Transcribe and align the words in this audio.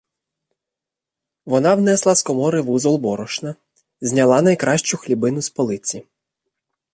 Вона 1.45 1.75
внесла 1.75 2.15
з 2.15 2.23
комори 2.23 2.61
вузол 2.61 2.97
борошна, 2.97 3.55
зняла 4.01 4.41
найкращу 4.41 4.97
хлібину 4.97 5.41
з 5.41 5.49
полиці. 5.49 6.03